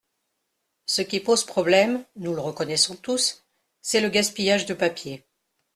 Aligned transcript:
Ce 0.87 1.03
qui 1.03 1.19
pose 1.19 1.45
problème, 1.45 2.03
nous 2.15 2.33
le 2.33 2.41
reconnaissons 2.41 2.95
tous, 2.95 3.45
c’est 3.83 4.01
le 4.01 4.09
gaspillage 4.09 4.65
de 4.65 4.73
papier. 4.73 5.27